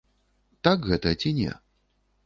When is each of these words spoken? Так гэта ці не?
Так 0.67 0.89
гэта 0.93 1.15
ці 1.21 1.37
не? 1.43 1.53